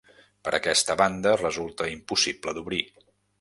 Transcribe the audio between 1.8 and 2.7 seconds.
impossible